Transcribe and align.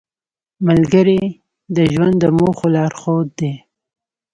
ملګری 0.67 1.21
د 1.75 1.77
ژوند 1.93 2.13
د 2.19 2.23
موخو 2.37 2.67
لارښود 2.75 3.27
دی 3.39 3.53